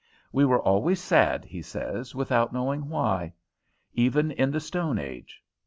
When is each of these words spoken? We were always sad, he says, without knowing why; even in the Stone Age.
We 0.31 0.45
were 0.45 0.59
always 0.63 0.99
sad, 0.99 1.45
he 1.45 1.61
says, 1.61 2.15
without 2.15 2.51
knowing 2.51 2.89
why; 2.89 3.33
even 3.93 4.31
in 4.31 4.49
the 4.49 4.59
Stone 4.59 4.97
Age. 4.97 5.43